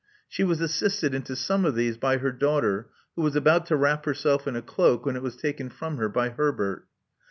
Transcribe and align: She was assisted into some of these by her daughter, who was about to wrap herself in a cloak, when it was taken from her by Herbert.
She 0.27 0.43
was 0.43 0.59
assisted 0.61 1.13
into 1.13 1.35
some 1.35 1.63
of 1.63 1.75
these 1.75 1.95
by 1.95 2.17
her 2.17 2.31
daughter, 2.31 2.89
who 3.15 3.21
was 3.21 3.35
about 3.35 3.67
to 3.67 3.75
wrap 3.75 4.05
herself 4.05 4.47
in 4.47 4.55
a 4.55 4.61
cloak, 4.63 5.05
when 5.05 5.15
it 5.15 5.21
was 5.21 5.35
taken 5.35 5.69
from 5.69 5.97
her 5.97 6.09
by 6.09 6.29
Herbert. 6.29 6.87